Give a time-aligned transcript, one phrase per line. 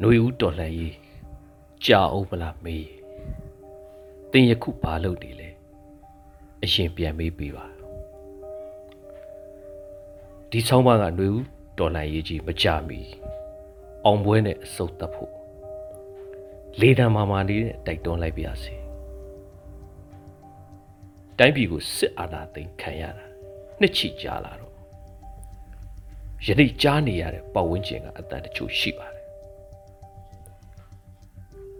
[0.00, 0.94] ຫນွေဦးတော်လှန်ရေး
[1.84, 2.88] ကြာအောင်မလားမေး
[4.32, 5.48] တင်ယခုဘာလုပ်နေလဲ
[6.64, 7.66] အရှင်ပြန်မေးပေးပါ
[10.50, 11.42] ဒီဆောင်းပါးကຫນွေဦး
[11.78, 13.00] တော်လှန်ရေးကြီးမကြမီ
[14.04, 15.32] အောင်ပွဲနဲ့အစုပ်တက်ဖို့
[16.80, 18.74] လေတံမာမာလေးနဲ့တိုက်တွန်းလိုက်ပါစေ
[21.38, 23.26] တိုင်းပြည်ကိုစစ်အာဏာသိမ်းခံရတာ
[23.80, 24.74] နှစ်ချီကြာလာတော့
[26.46, 29.14] ယနေ့ကြားနေရတဲ့ပတ်ဝန်းကျင်ကအတန်တချို့ရှိပါတယ်။ ယ်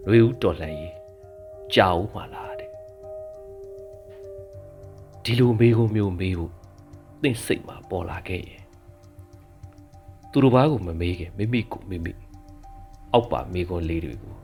[0.08, 0.94] ရွေဦးတော်လှန်ရေး
[1.74, 2.70] ကြာဦးမှလားတဲ့။
[5.24, 6.52] ဒီလိုမေးဖို့မျိုးမေးဖို့
[7.22, 8.62] သင်စိတ်မှာပေါ်လာခဲ့ရင်
[10.30, 12.12] သူတို့ဘာကိုမမေးခင်မိမိကိုမိမိ
[13.12, 14.34] အောက်ပါမေးခွန်းလေးတွေကို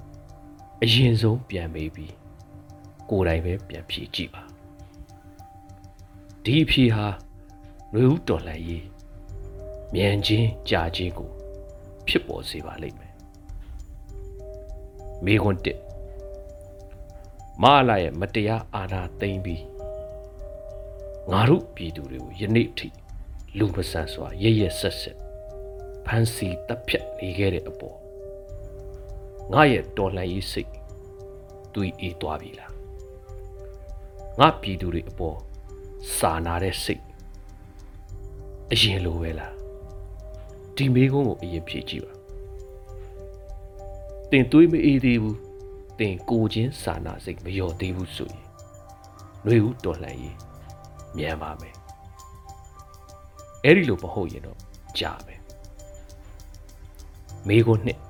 [0.83, 2.15] အရင်ဆုံးပြန်မေးပြီး
[3.11, 4.43] ကိုယ်တိုင်ပဲပြန်ဖြေကြည့်ပါ
[6.45, 7.07] ဒီအဖြေဟာ
[7.93, 8.87] နှွေဦးတော်လှန်ရေး
[9.95, 11.31] မြန်ချင်းကြာချင်းကို
[12.07, 13.12] ဖြစ်ပေါ်စေပါလိမ့်မယ်
[15.25, 15.79] မိခွန်းတစ်
[17.63, 19.65] မအလာရဲ့မတရားအာဏာသိမ်းပြီး
[21.31, 22.89] ငါတို့ပြည်သူတွေကိုယနေ့ထိ
[23.59, 25.19] လူမဆန်စွာရရဆက်ဆက်
[26.07, 27.97] ဖန်စီတပ်ဖြတ်နေခဲ့တဲ့အပေါ်
[29.53, 30.71] ငါရဲ့တော်လှန်ရေးစိတ်
[31.75, 32.73] တွေးအေးသွားပြီလား
[34.39, 35.39] ငါပြည်သူတွေအပေါ်
[36.17, 37.05] စာနာတဲ့စိတ်
[38.73, 39.55] အရင်လိုပဲလား
[40.77, 42.13] ဒီမေးခွန်းကိုအရင်ဖြေကြည့်ပါ
[44.35, 45.39] တင်သွေးမအေးသေးဘူး
[46.01, 48.47] တင်ကိုချင်းစာနာစိတ်မလျော့သေးဘူးဆိုရင်
[49.45, 50.37] ຫນွေဦးတော်လှန်ရေး
[51.17, 51.77] မြန်ပါမယ်
[53.65, 54.59] အဲ့ဒီလိုမဟုတ်ရင်တော့
[54.99, 55.41] ကြာမယ်
[57.49, 58.01] မေးခွန်းနှစ်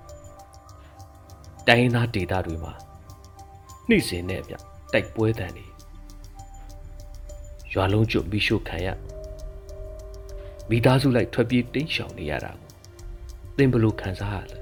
[1.68, 2.72] တိုင်းသားဒေတာတွေမှာ
[3.88, 4.54] နှိမ့်စင်တဲ့ပြ
[4.92, 5.66] တိုက်ပွဲတန်တွေ
[7.72, 8.88] ရွာလုံးကျွတ်ပြီးရှို့ခံရ
[10.68, 12.70] မိသားစုလိုက်ထွက်ပြေးတိမ်းရှောင်နေရတာကို
[13.56, 14.61] သင်ဘလို့ခံစားရလဲ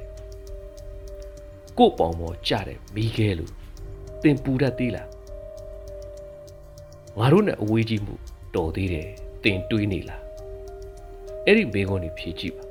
[1.78, 3.52] ကို့ပေါင်ပေါ်ကြတဲ့မိခဲလို့
[4.22, 5.08] သင်ပူတတ်သေးလား
[7.18, 8.14] ငါတို့နဲ့အဝေးကြီးမှု
[8.54, 9.08] တော်သေးတယ်
[9.44, 10.22] သင်တွေးနေလား
[11.46, 12.64] အဲ့ဒီမိကုန်းနေဖြေကြည့်ပါ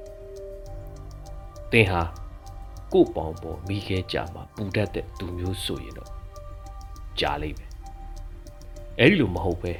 [1.72, 2.02] သင်ဟာ
[2.94, 6.12] ကို့ပေါင်ပေါ်မိခဲကြမှာပူတတ်တဲ့သူမျိုးဆိုရင်တော့
[7.20, 7.72] ကြားလိမ့်မယ်
[9.00, 9.74] အဲ့ဒီလိုမဟုတ်ပဲ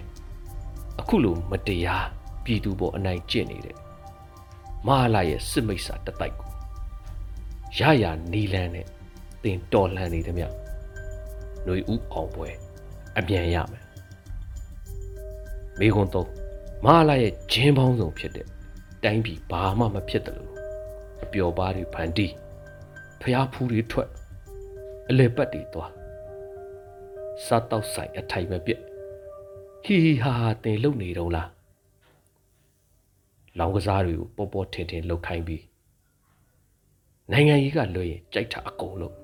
[1.00, 2.08] အခုလိုမတရား
[2.44, 3.76] ပြည်သူပေါ်အနိုင်ကျင့်နေတဲ့
[4.88, 6.50] မဟာလာရဲ့စစ်မိတ်စာတတိုက်ကို
[7.78, 8.88] ရရနီလန်းနဲ့
[9.44, 12.50] တင်တော်လှန်နေသည်မြຫນွေဦးအောင်ပွဲ
[13.18, 13.84] အပြန်ရမယ်
[15.80, 16.28] မိခွန်းတော့
[16.86, 18.48] မဟာလာရဲ့ဂျင်းပေါင်းဆောင်ဖြစ်တဲ့
[19.04, 20.54] တိုင်းပြည်ဘာမှမဖြစ်တယ်လို့
[21.24, 22.34] အပျော်ပါးတွေဖန်တီး
[23.22, 24.10] ဖျားဖူးတွေထွက်
[25.10, 25.92] အလေပတ်တွေသွား
[27.46, 28.82] စားတော့ဆိုင်အထိုင်မပြက်
[29.84, 31.50] ဟီဟီဟာဟာတင်လုံနေတော့လား
[33.60, 35.64] လောင်ကစားတွေကိုပေါ်ပေါ်ထင်ထင်လှုပ်ခိုင်းပြီး
[37.32, 39.16] နိုင်ငံကြီးကလွှဲရင်ကြိုက်တာအကုန်လုံး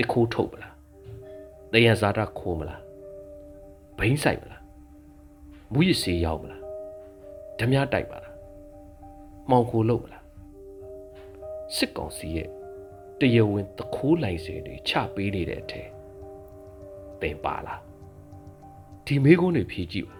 [0.00, 0.74] တစ်ခိုးထုတ်မလား
[1.72, 2.82] တယံဇာတာခိုးမလား
[3.98, 4.62] ဘိန်းဆိုင်မလား
[5.72, 6.62] မူရစေးရောက်မလား
[7.58, 8.34] ဓမြတိုက်ပါလား
[9.50, 10.24] မှောင်ခိုလုပ်မလား
[11.76, 12.48] စစ်ကောင်စီရဲ့
[13.20, 15.88] တရဝင်းတခိုးလိုင်စင်တွေချပေးနေတဲ့အထက်
[17.20, 17.80] သင်ပါလား
[19.06, 20.16] ဒီမေးခွန်းတွေဖြေကြည့်ပါ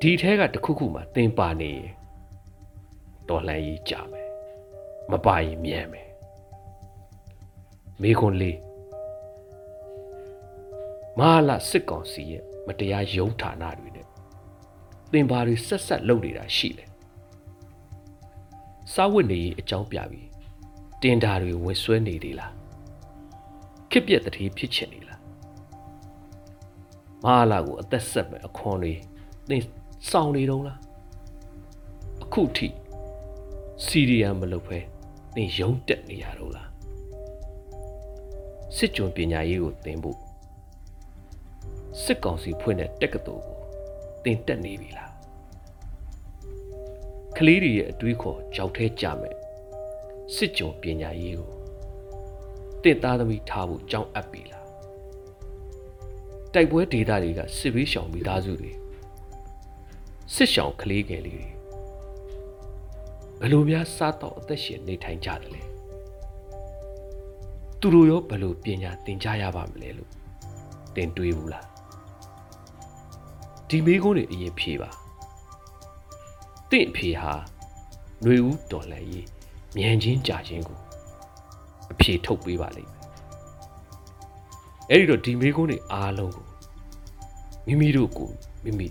[0.00, 1.90] ဒီထဲကတစ်ခုခုမှသင်ပါနေရင်
[3.28, 4.28] တော်လှန်ရေးကြမယ်
[5.10, 6.09] မပါရင်မြန်မယ်
[8.02, 8.58] မေးခွန်းလေး
[11.18, 14.06] မဟာလစစ်ကောင်စီရဲ့မတရားယုံဌာနတွေနဲ့
[15.12, 16.88] သင်ပါတွေဆက်ဆက်လုပ်နေတာရှိတယ်
[18.92, 20.28] စာဝတ်နေရေးအကြောင်းပြပြီး
[21.02, 22.52] တင်တာတွေဝင်ဆွဲနေသေးလား
[23.90, 25.20] ခစ်ပြက်တတိဖြစ်ချင်နေလား
[27.24, 28.94] မဟာလာကိုအသက်ဆက်မဲ့အခွန်တွေ
[29.48, 29.62] သင်
[30.10, 30.78] စောင်းနေတော့လား
[32.22, 32.68] အခုထိ
[33.84, 34.78] စီရီယံမလုပ်ဖဲ
[35.34, 36.68] သင်ရုံးတက်နေရတော့လား
[38.76, 40.18] စစ်ကြုံပညာရေးကိုသင်ဖို့
[42.02, 43.58] စစ်ကောင်စီဖွင့်တဲ့တက္ကသိုလ်ကို
[44.24, 45.12] သင်တက်နေပြီလား
[47.36, 49.36] ကလေးတွေရဲ့အတွေးခေါ်ကြောက်ထဲကြမယ်
[50.34, 51.50] စစ်ကြုံပညာရေးကို
[52.82, 54.66] တင့်သားသမီးထားဖို့ကြောင်းအပ်ပြီလား
[56.54, 58.72] တိုက်ပွဲဒေသတွေကစစ်ဘေးရှောင်မိသားစုတွေ
[60.34, 61.48] စစ်ရှောင်ကလေးငယ်လေးတွေ
[63.40, 65.69] ဘယ်လိုများစားတော့အသက်ရှင်နေထိုင်ကြတယ်လဲ
[67.79, 70.09] သူတို့ရောဘယ်လိုပညာသင်ကြားရပါမလဲလို့
[70.95, 71.65] တင်တွေးဘူးလား
[73.67, 74.89] ဒီမိကုန်းတွေအရင်ဖြေပါ
[76.71, 77.33] တင့်ဖြေဟာ
[78.23, 79.27] ຫນွေဦးတော်လှန်ရေး
[79.75, 80.79] မြန်ချင်းကြာချင်းကို
[81.91, 83.01] အဖြေထုတ်ပေးပါလိမ့်မယ်
[84.89, 86.45] အဲ့ဒီတော့ဒီမိကုန်းတွေအားလုံးကို
[87.67, 88.29] မိမိတို့ကို
[88.63, 88.87] မိမိ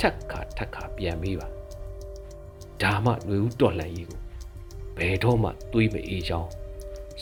[0.00, 1.48] ထက်ခါထက်ခါပြန်မေးပါ
[2.82, 4.20] ဒါမှຫນွေဦးတော်လှန်ရေးကို
[4.96, 6.50] ဘ ဘယ်တော့မှတွေးမအေးချောင်း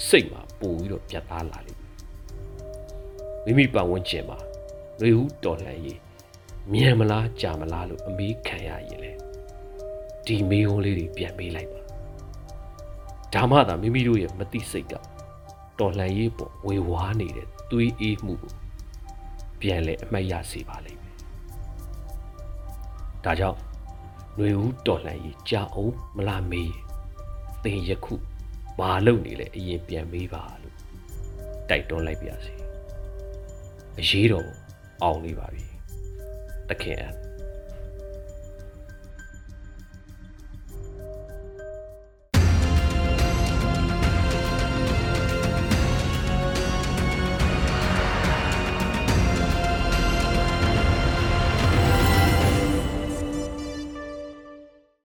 [0.09, 1.92] စိတ်မှာ ပို့ပြီးတော့ပြတ်သားလာလိမ့်မယ်
[3.46, 4.38] မိမိပတ်ဝန်းကျင်မှာ
[5.00, 6.00] နှွေဦးတော်လှန်ရေး
[6.74, 9.12] မြန်မလားကြာမလားလို့အမေးခံရရင်လေ
[10.26, 11.82] ဒီမေးခွန်းလေးတွေပြန်မေးလိုက်ပါ
[13.34, 14.94] ဒါမှသာမိမိတို့ရဲ့မသိစိတ်က
[15.80, 18.54] တော်လှန်ရေးပေါ်ဝေဝါးနေတဲ့သွေးအေးမှုကို
[19.62, 21.16] ပြန်လဲအမှတ်ရစေပါလိမ့်မယ်
[23.24, 23.60] ဒါကြောင့်
[24.38, 26.82] နှွေဦးတော်လှန်ရေးကြာအောင်မလားမေးရင်
[27.64, 28.16] သင်ယခု
[28.80, 30.76] ဘာလုပ်နေလဲအရင်ပြန်မေးပါလို့
[31.70, 32.54] တိုက်တွန်းလိုက်ပါစေ
[34.00, 34.50] အရေးတော်
[35.04, 35.66] အောင်နေပါပြီ
[36.70, 37.14] တခင်အန်